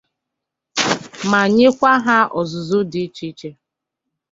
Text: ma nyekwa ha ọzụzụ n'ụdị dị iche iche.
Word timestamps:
ma 1.29 1.41
nyekwa 1.55 1.91
ha 2.05 2.17
ọzụzụ 2.39 2.77
n'ụdị 2.79 2.91
dị 2.93 2.99
iche 3.07 3.25
iche. 3.31 3.49